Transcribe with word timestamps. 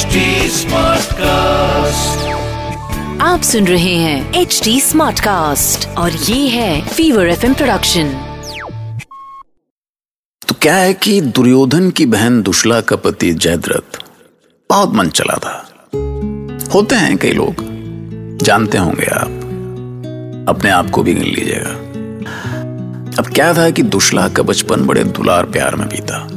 HD 0.00 0.06
Smartcast. 0.06 1.20
आप 3.20 3.40
सुन 3.44 3.66
रहे 3.66 3.94
हैं 3.94 4.34
एच 4.34 4.60
डी 4.64 4.80
स्मार्ट 4.80 5.20
कास्ट 5.20 5.88
और 5.88 6.12
ये 6.12 6.48
है 6.48 6.88
फीवर 6.88 7.28
एफ़ 7.28 7.40
प्रोडक्शन 7.40 8.08
तो 10.48 10.54
क्या 10.62 10.76
है 10.76 10.94
कि 10.94 11.20
दुर्योधन 11.20 11.90
की 11.90 12.06
बहन 12.06 12.42
दुशला 12.42 12.80
का 12.80 12.96
पति 12.96 13.32
जयद्रथ 13.32 14.04
बहुत 14.70 14.94
मन 14.94 15.08
चला 15.08 15.34
था। 15.34 15.68
होते 16.74 16.94
हैं 16.94 17.16
कई 17.16 17.32
लोग। 17.32 17.54
जानते 18.44 18.78
होंगे 18.78 19.06
आप। 19.06 19.28
अपने 20.48 20.70
आप 20.70 20.90
को 20.90 21.02
भी 21.02 21.14
गिन 21.14 21.24
लीजिएगा। 21.24 21.70
अब 23.18 23.26
क्या 23.34 23.54
था 23.54 23.70
कि 23.70 23.82
दुशला 23.82 24.28
का 24.28 24.42
बचपन 24.42 24.80
बड़े 24.80 25.04
दुलार 25.04 25.46
प्यार 25.46 25.76
में 25.76 25.88
बीता। 25.88 26.28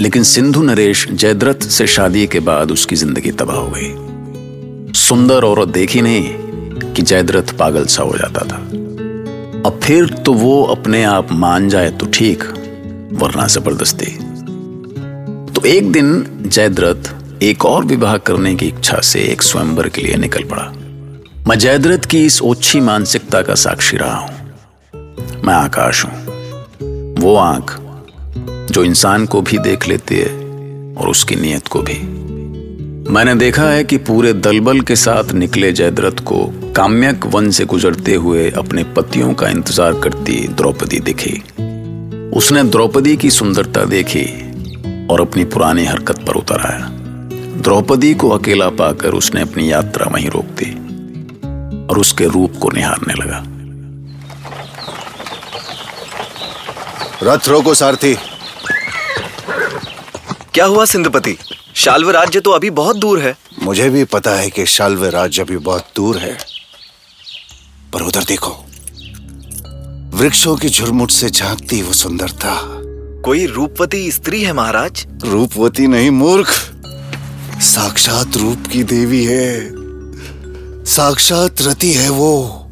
लेकिन 0.00 0.22
सिंधु 0.22 0.62
नरेश 0.62 1.06
जयद्रथ 1.10 1.60
से 1.60 1.86
शादी 1.86 2.26
के 2.26 2.40
बाद 2.40 2.70
उसकी 2.70 2.96
ज़िंदगी 2.96 3.30
तबाह 3.30 3.56
हो 3.56 3.70
गई। 3.70 4.92
सुंदर 4.92 5.44
औरत 5.44 5.68
देखी 5.68 6.02
नहीं 6.02 6.92
कि 6.92 7.02
जयद्रथ 7.02 7.52
पागल 7.58 7.84
सा 7.84 8.02
हो 8.02 8.16
जाता 8.16 8.40
था। 8.40 8.56
अब 9.66 9.80
फिर 9.82 10.06
तो 10.06 10.32
वो 10.32 10.62
अपने 10.64 11.02
आप 11.04 11.32
मान 11.32 11.68
जाए 11.68 11.90
तो 11.90 12.06
ठीक, 12.06 12.44
वरना 13.12 13.46
ज़बरदस्ती। 13.46 14.16
तो 15.54 15.66
एक 15.66 15.92
दिन 15.92 16.24
जयद्रथ 16.46 17.42
एक 17.42 17.64
और 17.64 17.84
विवाह 17.84 18.16
करने 18.16 18.54
की 18.54 18.68
इच्छा 18.68 19.00
से 19.00 19.20
एक 19.22 19.42
स्वयंवर 19.42 19.88
के 19.88 20.02
लिए 20.02 20.16
निकल 20.16 20.44
पड़ा। 20.44 20.72
मैं 21.48 21.58
जयद्रथ 21.58 22.04
की 22.04 22.24
इस 22.26 22.40
ओछी 22.42 22.80
मानसिकता 22.80 23.42
का 23.42 23.54
साक्षी 23.54 23.96
रहा 23.96 24.16
हूँ। 24.16 25.42
मैं 25.44 25.54
आकाश 25.54 26.04
हूँ। 26.04 26.12
वो 27.14 27.36
आँख 27.36 27.70
जो 28.70 28.84
इंसान 28.84 29.26
को 29.26 29.40
भी 29.42 29.58
देख 29.58 29.88
लेती 29.88 30.16
है 30.16 30.28
और 30.94 31.08
उसकी 31.08 31.36
नीयत 31.36 31.68
को 31.68 31.82
भी। 31.82 31.98
मैंने 33.12 33.34
देखा 33.34 33.62
है 33.62 33.84
कि 33.84 33.96
पूरे 33.98 34.32
दलबल 34.32 34.80
के 34.80 34.96
साथ 34.96 35.32
निकले 35.32 35.72
जयद्रथ 35.72 36.20
को 36.24 36.44
काम्यक 36.76 37.26
वन 37.26 37.50
से 37.50 37.64
गुजरते 37.64 38.14
हुए 38.14 38.50
अपने 38.50 38.84
पतियों 38.96 39.32
का 39.34 39.48
इंतज़ार 39.48 40.00
करती 40.00 40.36
द्रौपदी 40.48 41.00
दिखी। 41.00 41.32
उसने 42.36 42.62
द्रौपदी 42.64 43.16
की 43.16 43.30
सुंदरता 43.30 43.84
देखी 43.84 44.24
और 45.06 45.20
अपनी 45.20 45.44
पुरानी 45.44 45.84
हरकत 45.84 46.24
पर 46.26 46.36
उतर 46.36 46.66
आया। 46.66 46.88
द्रौपदी 47.62 48.14
को 48.14 48.28
अकेला 48.28 48.68
पाकर 48.78 49.14
उसने 49.14 49.40
अपनी 49.40 49.70
यात्रा 49.72 50.06
वहीं 50.06 50.30
रोक 50.30 50.56
दी 50.60 50.70
और 51.86 51.98
उसके 51.98 52.26
रूप 52.28 52.58
को 52.60 52.70
निहारने 52.70 53.14
लगा। 53.14 53.44
रथ 57.22 57.48
रोको, 57.48 57.74
सारथी। 57.74 58.16
क्या 60.54 60.64
हुआ 60.64 60.84
सिंधुपति? 60.84 61.36
शाल्व 61.74 62.10
राज्य 62.10 62.40
तो 62.40 62.50
अभी 62.50 62.70
बहुत 62.70 62.96
दूर 62.96 63.20
है। 63.20 63.38
मुझे 63.62 63.90
भी 63.90 64.04
पता 64.04 64.30
है 64.30 64.50
कि 64.50 64.66
शाल्व 64.66 65.06
राज्य 65.06 65.42
अभी 65.42 65.56
बहुत 65.56 65.86
दूर 65.96 66.18
है। 66.18 66.38
पर 67.92 68.02
उधर 68.02 68.24
देखो। 68.24 68.64
वृक्षों 70.18 70.56
की 70.56 70.68
झुरमुट 70.68 71.10
से 71.10 71.30
झांकती 71.30 71.82
वो 71.82 71.92
सुंदरता। 71.92 72.60
कोई 73.24 73.46
रूपवती 73.46 74.12
स्त्री 74.12 74.42
है 74.42 74.52
महाराज? 74.52 75.06
रूपवती 75.24 75.86
नहीं 75.86 76.10
मूर्ख। 76.10 76.48
साक्षात 77.60 78.36
रूप 78.36 78.66
की 78.72 78.84
देवी 78.84 79.24
है। 79.24 79.72
साक्षात 80.84 81.62
रति 81.62 81.92
है 81.92 82.08
वो। 82.08 82.66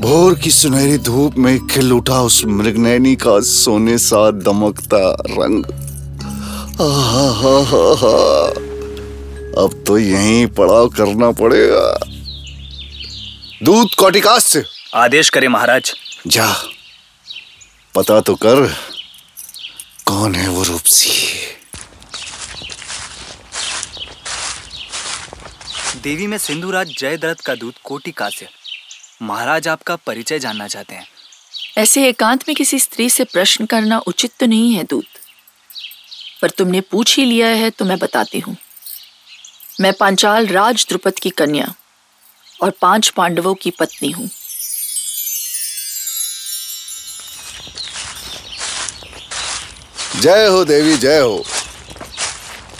भोर 0.00 0.34
की 0.34 0.50
सुनहरी 0.50 0.98
धूप 0.98 1.34
में 1.38 1.66
खिल 1.66 1.92
उठा 1.92 2.22
उस 2.22 2.44
मृगनैनी 2.44 3.16
का 3.16 3.40
सोने 3.40 3.98
सा 3.98 4.30
दमकता 4.30 5.10
रंग। 5.10 5.75
अब 9.56 9.84
तो 9.86 9.96
यहीं 9.98 10.46
पड़ाव 10.46 10.88
करना 10.88 11.30
पड़ेगा। 11.30 11.86
दूध 13.62 13.94
कौटिकास 13.94 14.44
से 14.44 14.62
आदेश 14.94 15.30
करे 15.30 15.48
महाराज। 15.48 15.92
जा 16.26 16.52
पता 17.94 18.20
तो 18.20 18.34
कर 18.34 18.60
कौन 20.06 20.34
है 20.34 20.48
वो 20.48 20.62
रूपसी? 20.62 21.10
देवी 26.02 26.26
में 26.26 26.38
सिंधुराज 26.38 26.94
जयद्रथ 26.98 27.44
का 27.46 27.54
दूत 27.54 27.74
कोटि 27.84 28.10
कास्य 28.10 28.48
महाराज 29.22 29.68
आपका 29.68 29.96
परिचय 29.96 30.38
जानना 30.38 30.66
चाहते 30.68 30.94
हैं। 30.94 31.06
ऐसे 31.78 32.08
एकांत 32.08 32.44
में 32.48 32.56
किसी 32.56 32.78
स्त्री 32.78 33.10
से 33.10 33.24
प्रश्न 33.24 33.66
करना 33.66 33.98
उचित 34.06 34.32
तो 34.40 34.46
नहीं 34.46 34.74
है 34.74 34.84
दूत। 34.84 35.15
पर 36.42 36.50
तुमने 36.50 36.80
पूछ 36.80 37.16
ही 37.16 37.24
लिया 37.24 37.48
है 37.48 37.70
तो 37.70 37.84
मैं 37.84 37.98
बताती 37.98 38.38
हूँ। 38.38 38.56
मैं 39.80 39.92
पांचाल 39.92 40.46
राज 40.46 40.86
द्रुपद 40.88 41.18
की 41.18 41.30
कन्या 41.30 41.74
और 42.62 42.70
पाँच 42.82 43.08
पांडवों 43.08 43.54
की 43.54 43.70
पत्नी 43.70 44.10
हूँ। 44.10 44.28
जय 50.20 50.46
हो 50.46 50.64
देवी 50.64 50.96
जय 50.96 51.18
हो। 51.20 51.42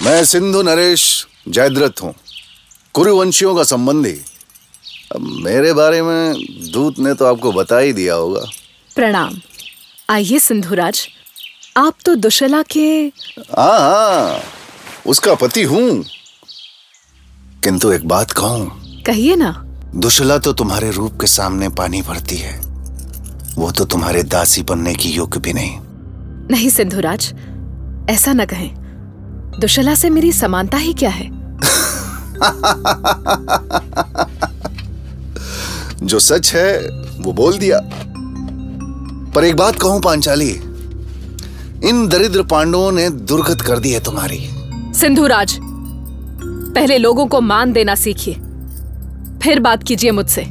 मैं 0.02 0.24
सिंधु 0.24 0.62
नरेश 0.62 1.04
जयद्रथ 1.48 2.02
हूँ 2.02 2.14
कुरुवंशियों 2.94 3.54
का 3.56 3.62
संबंधी। 3.64 4.12
अब 5.14 5.26
मेरे 5.44 5.72
बारे 5.72 6.00
में 6.02 6.34
दूत 6.72 6.98
ने 6.98 7.14
तो 7.14 7.24
आपको 7.24 7.52
बता 7.52 7.78
ही 7.78 7.92
दिया 7.92 8.14
होगा। 8.14 8.40
प्रणाम। 8.96 9.40
आइए 10.10 10.38
सिंधुराज। 10.38 11.08
आप 11.76 11.94
तो 12.04 12.14
दुशला 12.14 12.62
के 12.70 13.12
हाँ 13.58 13.80
हाँ 13.80 14.40
उसका 15.06 15.34
पति 15.34 15.62
हूँ। 15.62 16.04
किंतु 17.64 17.92
एक 17.92 18.08
बात 18.08 18.30
कहूँ 18.30 18.70
कहिए 19.06 19.36
ना। 19.36 19.62
दुशला 19.94 20.38
तो 20.38 20.52
तुम्हारे 20.52 20.90
रूप 20.90 21.20
के 21.20 21.26
सामने 21.26 21.68
पानी 21.68 22.02
भरती 22.02 22.36
है। 22.36 22.60
वो 23.56 23.72
तो 23.72 23.84
तुम्हारे 23.84 24.22
दासी 24.22 24.62
बनने 24.62 24.94
की 24.94 25.10
योग्य 25.10 25.40
भी 25.40 25.52
नहीं। 25.52 25.78
नहीं 26.50 26.70
सिंधुराज 26.70 27.34
ऐसा 28.10 28.32
न 28.32 28.44
कहें। 28.44 28.74
दुशला 29.60 29.94
से 29.94 30.10
मेरी 30.10 30.32
समानता 30.32 30.76
ही 30.76 30.94
क्या 30.94 31.10
है? 31.10 31.30
जो 36.06 36.18
सच 36.18 36.54
है 36.54 36.88
वो 37.20 37.32
बोल 37.32 37.58
दिया। 37.58 37.80
पर 39.34 39.44
एक 39.44 39.56
बात 39.56 39.80
कहूँ 39.80 40.02
पांचाली 40.02 40.60
इन 41.84 42.08
दरिद्र 42.08 42.42
पांडवों 42.42 42.92
ने 42.92 43.10
दुर्गत 43.10 43.60
कर 43.60 43.78
दी 43.78 43.92
है 43.92 44.00
तुम्हारी। 44.00 44.50
सिंधुराज 44.94 45.58
पहले 46.74 46.98
लोगों 46.98 47.26
को 47.26 47.40
मान 47.40 47.72
देना 47.72 47.94
सीखिए 47.94 48.34
फिर 49.42 49.60
बात 49.60 49.82
कीजिए 49.82 50.10
मुझसे। 50.10 50.42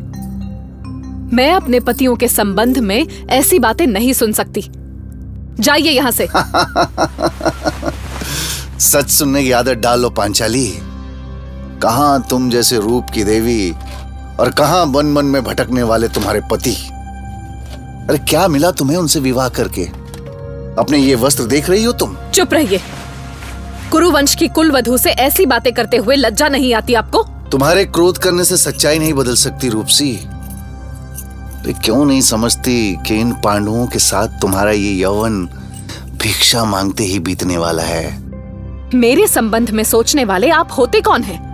मैं 1.36 1.54
अपने 1.54 1.80
पतियों 1.80 2.16
के 2.16 2.28
संबंध 2.28 2.78
में 2.78 3.28
ऐसी 3.28 3.60
बातें 3.60 3.88
नहीं 3.88 4.14
सुन 4.14 4.34
सकती। 4.34 4.64
जाइए 5.60 5.92
यहाँ 5.92 6.12
से। 6.12 6.28
सच 8.80 9.10
सुनने 9.10 9.44
की 9.44 9.52
आदत 9.52 9.74
डाल 9.74 10.02
लो 10.02 10.10
पांचाली। 10.10 10.74
कहा 11.82 12.18
तुम 12.18 12.50
जैसे 12.50 12.78
रूप 12.78 13.06
की 13.14 13.24
देवी 13.24 13.72
और 14.40 14.52
कहा 14.52 14.86
मन 14.86 15.06
मन 15.06 15.26
में 15.26 15.44
भटकने 15.44 15.84
वाले 15.84 16.08
तुम्हारे 16.08 16.42
पति? 16.52 16.76
अरे 18.10 18.18
क्या 18.18 18.48
मिला 18.48 18.72
तुम्हें 18.72 18.98
उनसे 18.98 19.20
विवाह 19.20 19.50
करके? 19.50 20.05
अपने 20.80 20.98
ये 20.98 21.16
वस्त्र 21.16 21.44
देख 21.44 21.70
रही 21.70 21.84
हो 21.84 21.92
तुम? 21.92 22.18
चुप 22.34 22.54
रहिए। 22.54 22.82
कुरुवंश 23.92 24.36
की 24.36 24.48
कुल 24.48 24.72
वधु 24.72 24.98
से 24.98 25.10
ऐसी 25.10 25.46
बातें 25.46 25.74
करते 25.74 25.98
हुए 25.98 26.16
लज्जा 26.16 26.48
नहीं 26.48 26.74
आती 26.74 26.94
आपको? 26.94 27.24
तुम्हारे 27.24 27.86
क्रोध 27.86 28.18
करने 28.18 28.46
से 28.46 28.58
सच्चाई 28.58 29.00
नहीं 29.00 29.14
बदल 29.14 29.36
सकती 29.36 29.70
रूपसी। 29.70 30.20
तो 31.66 31.74
क्यों 31.84 32.06
नहीं 32.06 32.22
समझती 32.22 32.98
कि 33.08 33.16
इन 33.16 33.32
पांडवों 33.32 33.88
के 33.88 34.00
साथ 34.00 34.28
तुम्हारा 34.28 34.72
ये 34.72 34.92
यौवन 34.92 35.46
भिक्षा 36.22 36.66
मांगते 36.66 37.04
ही 37.04 37.20
बीतने 37.20 37.58
वाला 37.58 37.84
है? 37.84 38.24
मेरे 38.94 39.28
संबंध 39.28 39.70
में 39.70 39.84
सोचने 39.84 40.26
वाले 40.26 40.50
आप 40.50 40.70
होते 40.78 41.02
कौन 41.02 41.24
हैं? 41.24 41.46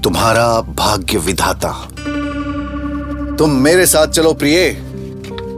तुम्हारा 0.00 0.60
भाग्य 0.60 1.18
विधाता। 1.18 1.88
तुम 3.36 3.50
मेरे 3.50 3.86
साथ 3.86 4.06
चलो 4.06 4.32
प्रिय 4.32 4.82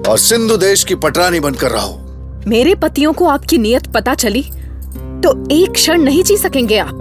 और 0.08 0.18
सिंधु 0.18 0.56
देश 0.56 0.84
की 0.84 0.94
पटरानी 0.94 1.40
बनकर 1.40 1.70
रहो। 1.70 1.99
मेरे 2.48 2.74
पतियों 2.74 3.12
को 3.12 3.26
आपकी 3.28 3.58
नियत 3.58 3.86
पता 3.86 4.14
चली 4.14 4.42
तो 5.22 5.32
एक 5.50 5.72
क्षण 5.72 6.02
नहीं 6.02 6.22
जी 6.24 6.36
सकेंगे 6.36 6.78
आप। 6.78 6.94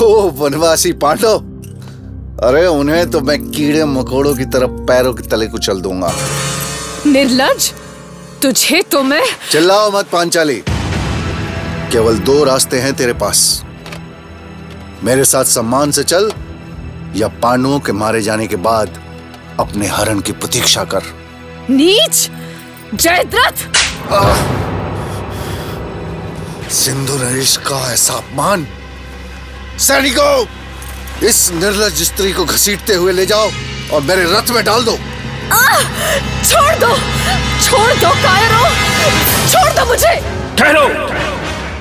वो 0.00 0.08
वनवासी 0.38 0.92
पांडव। 0.92 1.38
अरे 2.48 2.66
उन्हें 2.66 3.10
तो 3.10 3.20
मैं 3.20 3.38
कीड़े 3.50 3.84
मकोड़ों 3.84 4.34
की 4.34 4.44
तरफ़ 4.44 4.70
पैरों 4.86 5.14
के 5.14 5.28
तले 5.28 5.46
कुचल 5.46 5.80
दूँगा। 5.80 6.12
निर्लज 7.06 7.72
तुझे 8.42 8.82
तो 8.82 9.02
मैं 9.02 9.22
चिल्लाओ 9.52 9.90
मत 9.90 10.08
पांचाली। 10.08 10.62
केवल 11.92 12.18
दो 12.18 12.42
रास्ते 12.44 12.78
हैं 12.78 12.92
तेरे 12.94 13.12
पास। 13.12 13.62
मेरे 15.04 15.24
साथ 15.24 15.44
सम्मान 15.44 15.90
से 15.90 16.04
चल 16.04 16.30
या 17.16 17.28
पांडवों 17.42 17.78
के 17.80 17.92
मारे 17.92 18.22
जाने 18.22 18.46
के 18.46 18.56
बाद 18.56 19.00
अपने 19.60 19.86
हरण 19.86 20.20
की 20.20 20.32
प्रतीक्षा 20.32 20.84
कर। 20.84 21.02
नीच 21.70 22.30
जयद्रथ। 22.94 23.66
सिंधु 26.74 27.16
नरेश 27.16 27.56
का 27.66 27.92
ऐसा 27.92 28.14
अपमान। 28.14 28.66
सैनिकों 29.78 31.26
इस 31.28 31.50
निर्लज 31.52 32.02
स्त्री 32.02 32.32
को 32.32 32.44
घसीटते 32.44 32.94
हुए 32.94 33.12
ले 33.12 33.26
जाओ 33.26 33.50
और 33.92 34.00
मेरे 34.02 34.24
रथ 34.24 34.50
में 34.50 34.64
डाल 34.64 34.84
दो। 34.84 34.96
छोड़ 36.44 36.74
दो 36.74 36.88
छोड़ 37.64 37.92
दो 37.94 38.10
कायरो 38.22 38.64
छोड़ 39.52 39.70
दो 39.72 39.84
मुझे। 39.84 40.14
ठहरो। 40.58 40.88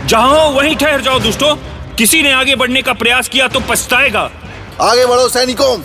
जहाँ 0.07 0.29
हो 0.29 0.49
वहीं 0.51 0.75
ठहर 0.75 1.01
जाओ 1.01 1.19
दुष्टो। 1.19 1.53
किसी 1.97 2.21
ने 2.21 2.31
आगे 2.31 2.55
बढ़ने 2.55 2.81
का 2.81 2.93
प्रयास 2.93 3.29
किया 3.29 3.47
तो 3.47 3.59
पछताएगा। 3.59 4.29
आगे 4.81 5.05
बढ़ो 5.05 5.27
सैनिकों। 5.29 5.77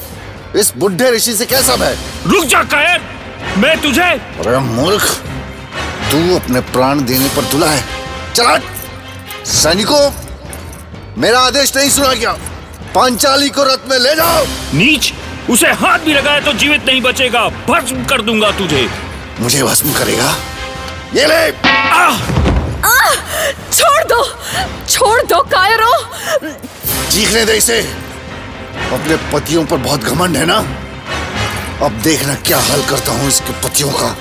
इस 0.60 0.72
बुढ़े 0.76 1.10
ऋषि 1.10 1.34
से 1.34 1.46
कैसा 1.46 1.84
है? 1.84 1.96
रुक 2.26 2.44
जा 2.44 2.62
कायर। 2.64 3.00
मैं 3.58 3.80
तुझे 3.80 4.02
अरे 4.02 4.58
मूर्ख 4.58 5.10
तू 6.10 6.36
अपने 6.36 6.60
प्राण 6.72 7.04
देने 7.04 7.28
पर 7.28 7.50
तुला 7.52 7.66
है। 7.66 7.84
चला 8.34 8.56
सैनिकों 9.48 10.10
मेरा 11.18 11.40
आदेश 11.40 11.76
नहीं 11.76 11.90
सुना 11.90 12.12
गया। 12.14 12.32
पांचाली 12.94 13.48
को 13.48 13.62
रथ 13.62 13.88
में 13.90 13.98
ले 13.98 14.14
जाओ। 14.14 14.44
नीच 14.74 15.12
उसे 15.50 15.68
हाथ 15.72 15.98
भी 15.98 16.12
लगाए 16.14 16.40
तो 16.40 16.52
जीवित 16.52 16.86
नहीं 16.86 17.00
बचेगा। 17.00 17.48
भस्म 17.48 18.04
कर 18.04 18.22
दूँगा 18.22 18.50
तुझे। 18.50 18.88
मुझे 19.40 19.62
भस्म 19.62 19.92
करेगा? 19.92 20.34
ये 21.14 21.26
ले। 21.26 21.50
आह! 21.70 22.18
छोड़ 23.72 24.04
दो। 24.04 24.22
छोड़ 24.88 25.22
दो 25.22 25.40
कायरो। 25.40 25.92
चीखने 27.10 27.44
दे 27.44 27.52
इसे। 27.52 27.80
अपने 28.92 29.16
पतियों 29.32 29.64
पर 29.64 29.76
बहुत 29.76 30.00
घमंड 30.00 30.36
है 30.36 30.44
ना? 30.46 30.58
अब 31.86 32.00
देखना 32.04 32.34
क्या 32.34 32.58
हल 32.58 32.82
करता 32.82 33.12
हूँ 33.12 33.28
इसके 33.28 33.52
पतियों 33.52 33.90
का। 33.90 34.16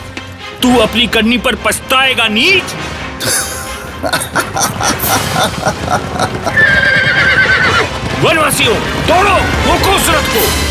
तू 0.61 0.77
अपनी 0.77 1.07
करनी 1.07 1.37
पर 1.37 1.55
पछताएगा 1.55 2.27
नीच। 2.27 2.75
वनवासियों, 8.23 8.75
दौड़ो 9.07 9.37
रोको 9.39 9.97
को। 10.07 10.67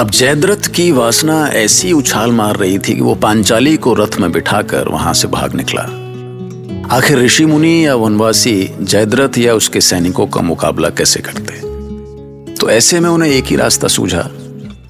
अब 0.00 0.10
जयद्रथ 0.10 0.66
की 0.66 0.92
वासना 0.92 1.48
ऐसी 1.48 1.92
उछाल 1.92 2.30
मार 2.30 2.56
रही 2.56 2.78
थी 2.78 2.94
कि 2.94 3.00
वो 3.00 3.14
पांचाली 3.14 3.76
को 3.76 3.94
रथ 3.94 4.18
में 4.20 4.32
बिठाकर 4.32 4.88
वहाँ 4.88 5.14
से 5.14 5.28
भाग 5.28 5.54
निकला। 5.54 5.82
आखिर 6.96 7.18
ऋषि 7.18 7.46
मुनि 7.46 7.86
या 7.86 7.94
वनवासी 7.94 8.74
जयद्रथ 8.80 9.38
या 9.38 9.54
उसके 9.54 9.80
सैनिकों 9.80 10.26
का 10.26 10.40
मुकाबला 10.40 10.88
कैसे 10.88 11.20
करते? 11.20 11.52
तो 12.54 12.70
ऐसे 12.70 13.00
में 13.00 13.10
उन्हें 13.10 13.30
एक 13.30 13.44
ही 13.44 13.56
रास्ता 13.56 13.88
सूझा 13.88 14.30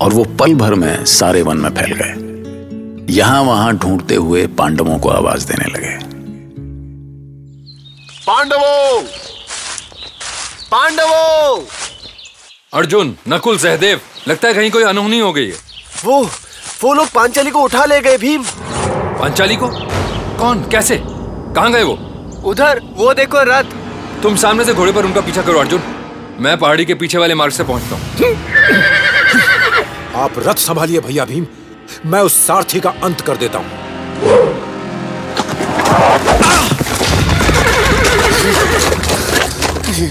और 0.01 0.13
वो 0.13 0.25
पल 0.25 0.55
भर 0.55 0.75
में 0.75 1.05
सारे 1.05 1.43
वन 1.43 1.57
में 1.57 1.71
फैल 1.71 1.93
गए। 1.93 2.26
यहाँ 3.11 3.43
वहाँ 3.43 3.77
ढूंढते 3.77 4.15
हुए 4.15 4.47
पांडवों 4.47 4.99
को 4.99 5.09
आवाज़ 5.09 5.47
देने 5.47 5.65
लगे। 5.65 5.99
पांडवों! 8.27 9.03
पांडवों! 10.71 11.65
अर्जुन 12.75 13.17
नकुल 13.29 13.59
सहदेव 13.59 14.01
लगता 14.29 14.49
है 14.49 14.55
कहीं 14.55 14.71
कोई 14.71 14.83
अनहोनी 14.83 15.19
हो 15.19 15.33
गई 15.33 15.47
है। 15.47 15.55
वो 16.05 16.31
वो 16.83 16.95
लोग 16.95 17.09
पांचाली 17.09 17.51
को 17.51 17.63
उठा 17.63 17.85
ले 17.85 18.01
गए 18.01 18.19
भीम। 18.19 18.45
पांचाली 19.21 19.57
को? 19.57 19.69
कौन? 20.39 20.71
कैसे? 20.71 21.03
कहाँ 21.55 21.73
गए 21.73 21.83
वो? 21.83 21.99
उधर 22.45 22.81
वो 22.93 23.15
देखो 23.15 23.39
रथ। 23.39 23.65
तुम 24.23 24.37
सामने 24.37 24.65
से 24.65 24.75
घोड़े 24.75 24.93
पर 24.93 25.05
उनका 25.05 25.21
पीछा 25.21 25.43
करो 25.43 25.59
अर्जुन। 25.59 25.83
मैं 26.41 26.59
पहाड़ी 26.59 26.85
के 26.85 26.95
पीछे 26.95 27.19
वाले 27.19 27.35
मार्ग 27.35 27.53
से 27.53 27.65
पहुँचता 27.65 27.97
हूँ। 27.97 28.15
आप 30.15 30.33
रथ 30.39 30.55
संभालिए 30.55 31.01
भैया 31.01 31.25
भीम। 31.25 31.47
मैं 32.05 32.21
उस 32.21 32.47
सारथी 32.47 32.81
का 32.81 32.91
अंत 33.05 33.21
कर 33.21 33.37
देता 33.37 33.59
हूँ। 33.59 33.85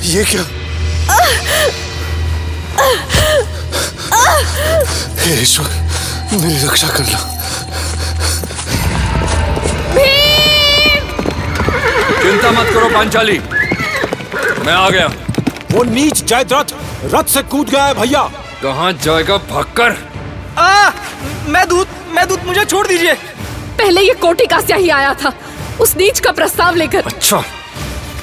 ये, 0.03 0.23
क्या? 0.23 0.43
हे 5.19 5.41
ईश्वर 5.41 5.67
मेरी 6.33 6.67
रक्षा 6.67 6.87
करना। 6.87 7.19
चिंता 12.21 12.51
मत 12.51 12.69
करो 12.73 12.89
पांचाली। 12.89 13.39
मैं 14.65 14.73
आ 14.73 14.89
गया। 14.89 15.07
वो 15.71 15.83
नीच 15.83 16.23
जयद्रथ 16.23 16.73
रथ 17.13 17.23
से 17.23 17.41
कूद 17.43 17.69
गया 17.69 17.85
है 17.85 17.93
भैया। 17.93 18.21
कहा 18.63 18.91
जाएगा 18.91 19.37
भागकर? 19.37 19.97
आ, 20.57 20.89
मैं 21.47 21.67
दूत 21.67 21.87
मैं 22.07 22.27
दूत 22.27 22.43
मुझे 22.45 22.65
छोड़ 22.65 22.87
दीजिए। 22.87 23.13
पहले 23.79 24.01
ये 24.01 24.13
कोटि 24.13 24.45
का 24.45 24.59
ही 24.75 24.89
आया 24.89 25.13
था। 25.13 25.31
उस 25.81 25.95
नीच 25.97 26.19
का 26.19 26.31
प्रस्ताव 26.31 26.75
लेकर। 26.75 27.03
अच्छा 27.05 27.41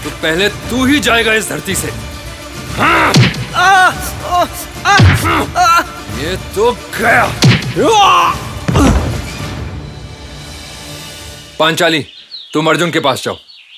तो 0.04 0.10
पहले 0.10 0.48
तू 0.48 0.84
ही 0.86 1.00
जाएगा 1.00 1.32
इस 1.32 1.48
धरती 1.48 1.74
से। 1.74 1.92
आ, 2.78 3.12
आ, 3.54 3.92
आ, 4.86 4.96
आ, 5.56 5.80
ये 6.18 6.36
तो 6.54 6.72
गया। 7.00 7.26
पांचाली 11.58 12.06
तुम 12.52 12.68
अर्जुन 12.68 12.90
के 12.90 13.00
पास 13.00 13.22
जाओ। 13.22 13.36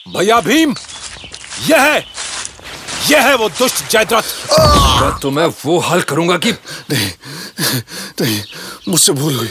भैया 0.08 0.40
भीम 0.40 0.74
यह 1.66 1.82
है 1.82 2.06
यह 3.10 3.26
है 3.26 3.34
वो 3.36 3.48
दुष्ट 3.48 3.90
जयद्रथ। 3.90 4.24
मैं 5.00 5.10
तुम्हें 5.20 5.46
वो 5.64 5.78
हाल 5.78 6.02
करूँगा 6.02 6.36
कि 6.38 6.52
नहीं 6.52 7.10
नहीं 8.20 8.42
मुझसे 8.88 9.12
भूल 9.12 9.34
हुई। 9.34 9.50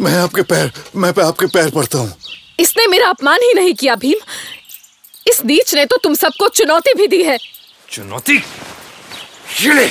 मैं 0.00 0.16
आपके 0.18 0.42
पैर 0.42 0.72
मैं 0.96 1.12
पे 1.12 1.22
आपके 1.22 1.46
पैर 1.46 1.70
पड़ता 1.70 1.98
हूँ। 1.98 2.14
इसने 2.60 2.86
मेरा 2.86 3.08
अपमान 3.08 3.42
ही 3.42 3.52
नहीं 3.54 3.74
किया 3.74 3.94
भीम। 3.96 4.20
इस 5.26 5.44
नीच 5.44 5.74
ने 5.74 5.84
तो 5.86 5.96
तुम 5.96 6.14
सबको 6.14 6.48
चुनौती 6.48 6.94
भी 6.94 7.06
दी 7.06 7.22
है। 7.22 7.38
चुनौती? 7.90 8.36
ये 9.60 9.72
ले। 9.72 9.86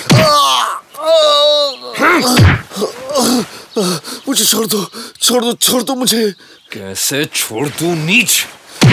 मुझे 4.28 4.46
छोड़ 4.46 4.66
दो 4.68 4.86
छोड़ 5.22 5.44
दो 5.44 5.54
छोड़ 5.54 5.84
दो 5.84 5.96
मुझे। 5.96 6.30
कैसे 6.72 7.26
छोड़ 7.26 7.68
दूँ 7.70 7.96
नीच? 7.96 8.46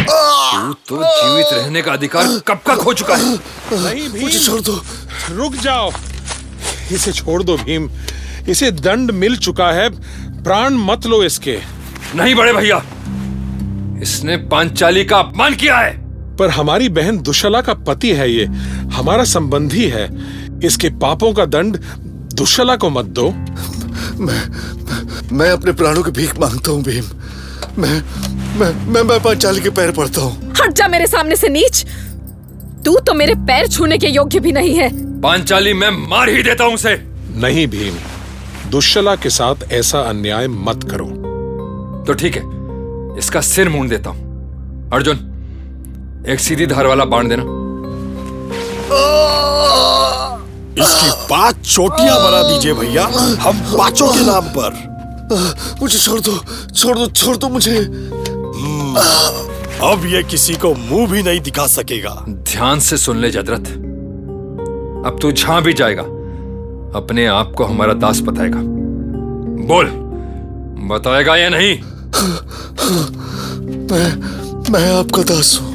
तू 0.03 0.73
तो 0.89 1.03
जीवित 1.05 1.53
रहने 1.53 1.83
का 1.83 1.93
अधिकार 1.93 2.39
कब 2.49 2.61
का 2.67 2.75
खो 2.77 2.93
चुका 2.93 3.17
है? 3.17 3.35
नहीं 3.73 4.09
भीम। 4.09 4.23
मुझे 4.23 4.39
छोड़ 4.39 4.61
दो। 4.61 4.81
रुक 5.31 5.55
जाओ। 5.55 5.91
इसे 6.93 7.13
छोड़ 7.13 7.43
दो 7.43 7.57
भीम। 7.57 7.91
इसे 8.49 8.71
दंड 8.71 9.11
मिल 9.11 9.37
चुका 9.37 9.71
है। 9.73 9.89
प्राण 10.43 10.75
मत 10.75 11.07
लो 11.07 11.23
इसके। 11.25 11.59
नहीं 12.15 12.35
बड़े 12.35 12.53
भैया 12.53 12.83
इसने 14.03 14.37
पांचाली 14.37 15.05
का 15.05 15.19
अपमान 15.19 15.55
किया 15.55 15.79
है। 15.79 16.01
पर 16.37 16.51
हमारी 16.51 16.89
बहन 16.89 17.19
दुशला 17.19 17.61
का 17.61 17.75
पति 17.75 18.11
है 18.11 18.31
ये। 18.33 18.45
हमारा 18.95 19.25
संबंधी 19.25 19.89
है। 19.89 20.07
इसके 20.67 20.91
पापों 20.91 21.33
का 21.35 21.45
दंड 21.45 21.79
दुशला 22.35 22.77
को 22.77 22.91
मत 22.91 23.05
दो। 23.05 23.31
मैं 24.19 24.43
मैं 25.33 25.51
अपने 25.51 25.73
प्राणों 25.73 26.03
की 26.03 26.11
भीख 26.11 26.39
माँगता 26.39 26.71
हूँ 26.71 26.83
भीम। 26.83 27.05
मैं 27.79 28.03
मैं 28.53 28.71
मैं 28.87 29.03
मैं 29.03 29.19
पांचाली 29.23 29.61
के 29.61 29.71
पैर 29.71 29.91
पड़ता 29.93 30.21
हूँ। 30.21 30.53
हट 30.61 30.73
जा 30.77 30.89
मेरे 30.89 31.07
सामने 31.07 31.37
से 31.37 31.49
नीच। 31.49 31.85
तू 32.85 32.99
तो 32.99 33.15
मेरे 33.15 33.35
पैर 33.49 33.67
छूने 33.69 33.99
के 33.99 34.09
योग्य 34.09 34.41
भी 34.41 34.53
नहीं 34.53 34.75
है। 34.75 34.89
पांचाली 35.21 35.73
मैं 35.75 35.91
मार 36.09 36.29
ही 36.29 36.43
देता 36.43 36.65
हूँ 36.65 36.75
उसे। 36.75 36.95
नहीं 37.37 37.67
भीम 37.67 37.95
दुश्शला 38.71 39.15
के 39.17 39.31
साथ 39.31 39.73
ऐसा 39.73 40.01
अन्याय 40.01 40.49
मत 40.49 40.85
करो। 40.91 41.07
तो 42.07 42.13
ठीक 42.13 42.37
है 42.37 42.43
इसका 43.19 43.41
सिर 43.41 43.69
मूंड 43.69 43.91
देता 43.91 44.11
हूँ। 44.11 44.91
अर्जुन 44.93 46.25
एक 46.29 46.41
सीधी 46.41 46.67
धार 46.67 46.87
वाला 46.87 47.05
बाण 47.05 47.29
देना। 47.29 47.43
इसकी 50.83 51.11
पाँच 51.31 51.67
चोटियाँ 51.67 52.17
बना 52.23 52.43
दीजिए 52.43 52.73
भैया 52.75 53.05
हम 53.43 53.61
पाँचों 53.77 54.13
के 54.13 54.25
नाम 54.27 54.49
पर। 54.57 54.91
मुझे 55.81 55.99
छोड़ 55.99 56.21
दो 56.21 56.39
छोड़ 56.71 56.97
दो 56.99 57.07
छोड़ 57.07 57.37
दो 57.37 57.49
मुझे। 57.49 57.79
अब 58.97 60.03
ये 60.07 60.23
किसी 60.23 60.55
को 60.55 60.75
मुँह 60.75 61.11
भी 61.11 61.23
नहीं 61.23 61.41
दिखा 61.41 61.67
सकेगा। 61.67 62.15
ध्यान 62.29 62.81
से 62.81 62.97
सुन 62.97 63.19
ले 63.19 63.31
जदरथ 63.31 63.73
अब 65.07 65.19
तू 65.23 65.33
जहाँ 65.33 65.63
भी 65.63 65.73
जाएगा 65.73 66.03
अपने 66.99 67.27
आप 67.27 67.53
को 67.57 67.65
हमारा 67.65 67.95
दास 67.95 68.21
बताएगा। 68.21 68.61
बोल 69.67 69.87
बताएगा 70.89 71.37
या 71.37 71.49
नहीं? 71.49 71.79
मैं 73.91 74.71
मैं 74.73 74.99
आपका 74.99 75.23
दास 75.23 75.59
हूँ। 75.63 75.71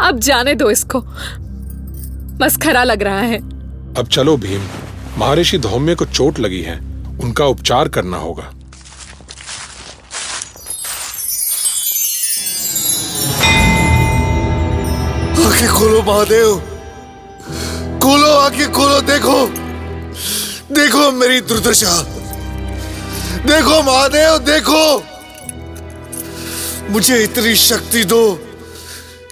अब 0.00 0.18
जाने 0.18 0.54
दो 0.54 0.70
इसको। 0.70 1.00
मस्खरा 2.44 2.84
लग 2.84 3.02
रहा 3.02 3.20
है। 3.20 3.38
अब 3.98 4.06
चलो 4.10 4.36
भीम 4.36 4.62
महर्षि 5.18 5.58
धौम्य 5.58 5.94
को 5.94 6.04
चोट 6.04 6.38
लगी 6.38 6.60
है 6.62 6.78
उनका 7.22 7.46
उपचार 7.46 7.88
करना 7.88 8.16
होगा। 8.16 8.50
आँखें 15.54 15.68
खोलो 15.68 16.02
महादेव। 16.02 16.58
खोलो 18.02 18.32
आँखें 18.32 18.72
खोलो, 18.72 19.00
देखो। 19.00 19.46
देखो 20.74 21.12
मेरी 21.12 21.40
दुर्दशा। 21.40 22.02
देखो 23.46 23.82
महादेव, 23.82 24.38
देखो। 24.38 25.04
मुझे 26.90 27.24
इतनी 27.24 27.54
शक्ति 27.54 28.04
दो 28.04 28.34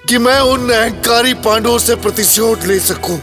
कि 0.09 0.19
मैं 0.19 0.41
उन 0.41 0.71
अहंकारी 0.71 1.35
पांडवों 1.35 1.79
से 1.79 1.95
प्रतिशोध 1.95 2.65
ले 2.65 2.81
सकूँ। 2.81 3.21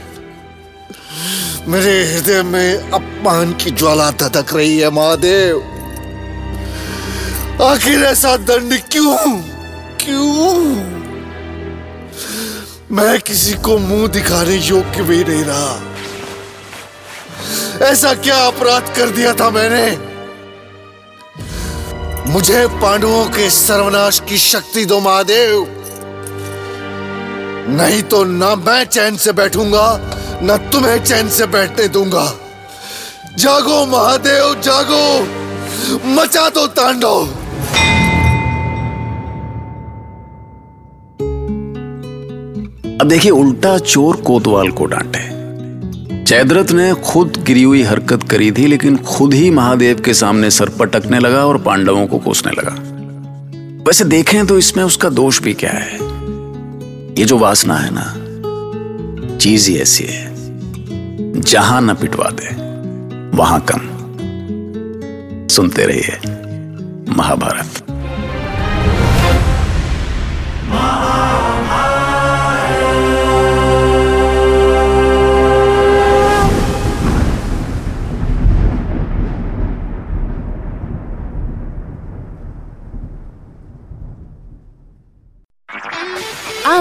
मेरे 1.68 2.13
हृदय 2.13 2.44
में 2.44 2.91
अपमान 2.91 3.53
की 3.53 3.72
ज्वाला 3.72 4.12
धधक 4.12 4.53
रही 4.53 4.79
है 4.79 4.89
महादेव। 4.89 5.58
आखिर 7.62 8.03
ऐसा 8.03 8.38
दंड 8.38 8.82
क्यों? 8.91 9.41
क्यों? 10.06 10.89
मैं 12.91 13.19
किसी 13.19 13.53
को 13.53 13.77
मुँह 13.77 14.08
दिखाने 14.08 14.55
योग्य 14.55 15.03
भी 15.03 15.24
नहीं 15.24 15.43
रहा। 15.43 15.81
ऐसा 17.88 18.13
क्या 18.13 18.38
अपराध 18.38 18.96
कर 18.96 19.10
दिया 19.10 19.34
था 19.34 19.50
मैंने? 19.50 19.98
मुझे 22.31 22.67
पांडवों 22.67 23.25
के 23.25 23.50
सर्वनाश 23.50 24.22
की 24.29 24.38
शक्ति 24.38 24.86
दो 24.86 25.00
महादेव। 25.00 25.67
नहीं 27.69 28.03
तो 28.03 28.24
ना 28.24 28.55
मैं 28.55 28.84
चैन 28.84 29.17
से 29.17 29.31
बैठूँगा, 29.31 30.00
ना 30.41 30.58
तुम्हें 30.58 31.03
चैन 31.03 31.29
से 31.29 31.46
बैठने 31.46 31.88
दूँगा। 31.88 32.34
जागो 33.38 33.86
महादेव, 33.86 34.62
जागो। 34.62 35.22
मचा 36.05 36.50
दो 36.50 36.67
तांडव। 36.67 37.38
अब 43.01 43.08
देखिए, 43.08 43.32
उल्टा 43.32 43.77
चोर 43.77 44.15
कोतवाल 44.15 44.70
को 44.70 44.86
डांटे। 44.86 45.20
जयद्रथ 46.24 46.72
ने 46.72 46.94
खुद 46.94 47.44
गिरी 47.48 47.63
हुई 47.63 47.84
हरकत 47.84 48.24
करी 48.24 48.51
थी, 48.51 48.68
लेकिन 48.68 48.98
खुद 48.98 49.34
ही 49.34 49.50
महादेव 49.50 50.01
के 50.01 50.13
सामने 50.13 50.51
सर 50.51 50.70
पटकने 50.70 51.20
लगा 51.20 51.46
और 51.46 51.58
पांडवों 51.58 52.08
को 52.08 52.18
कोसने 52.18 52.51
लगा। 52.51 52.75
वैसे 53.88 54.03
देखें 54.03 54.48
तो 54.48 54.58
इसमें 54.58 54.84
उसका 54.84 55.10
दोष 55.10 55.41
भी 55.41 55.53
क्या 55.53 55.72
है? 55.72 55.94
ये 57.20 57.25
जो 57.25 57.38
वासना 57.38 57.75
है 57.75 57.89
ना, 57.94 58.15
चीज़ 59.38 59.70
ही 59.70 59.77
ऐसी 59.77 60.03
है। 60.03 60.29
जहाँ 61.41 61.82
न 61.82 61.94
पिटवा 61.94 62.29
दे, 62.29 62.56
वहाँ 63.38 63.65
कम। 63.72 63.82
सुनते 65.48 65.86
रहिए, 65.86 66.20
महाभारत। 67.18 67.78